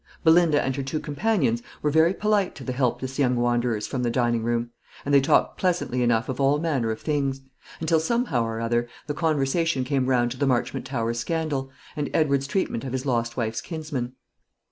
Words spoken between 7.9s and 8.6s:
somehow or